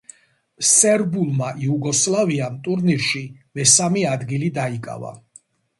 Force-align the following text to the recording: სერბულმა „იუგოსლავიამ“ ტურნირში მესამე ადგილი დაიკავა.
სერბულმა 0.69 1.51
„იუგოსლავიამ“ 1.65 2.59
ტურნირში 2.69 3.25
მესამე 3.61 4.09
ადგილი 4.17 4.55
დაიკავა. 4.59 5.19